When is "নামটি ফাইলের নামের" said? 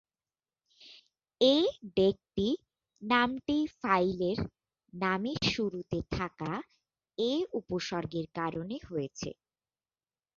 3.01-5.39